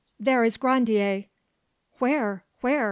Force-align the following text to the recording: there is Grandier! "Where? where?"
there 0.19 0.43
is 0.43 0.57
Grandier! 0.57 1.25
"Where? 1.99 2.43
where?" 2.61 2.79